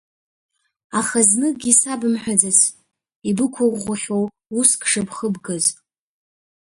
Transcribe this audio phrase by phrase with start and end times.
[0.99, 2.71] Аха зныкгьы исабымҳәаӡацт
[3.29, 4.25] ибықәыӷәӷәахьоу
[4.59, 5.65] уск шыбхыбгаз.